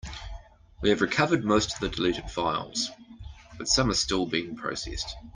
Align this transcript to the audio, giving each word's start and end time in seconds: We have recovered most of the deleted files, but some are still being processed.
We 0.81 0.89
have 0.89 1.01
recovered 1.01 1.45
most 1.45 1.75
of 1.75 1.79
the 1.79 1.89
deleted 1.89 2.27
files, 2.31 2.89
but 3.59 3.67
some 3.67 3.91
are 3.91 3.93
still 3.93 4.25
being 4.25 4.55
processed. 4.55 5.15